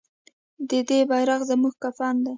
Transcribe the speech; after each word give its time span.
د 0.69 0.71
دې 0.89 0.99
بیرغ 1.09 1.41
زموږ 1.49 1.73
کفن 1.83 2.15
دی؟ 2.23 2.29